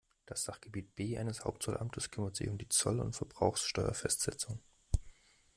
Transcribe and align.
Das 0.25 0.45
Sachgebiet 0.45 0.95
B 0.95 1.15
eines 1.19 1.45
Hauptzollamts 1.45 2.09
kümmert 2.09 2.35
sich 2.35 2.49
um 2.49 2.57
die 2.57 2.67
Zoll- 2.69 3.01
und 3.01 3.15
Verbrauchsteuerfestsetzung. 3.15 4.59